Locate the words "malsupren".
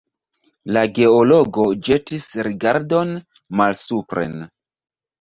3.63-4.39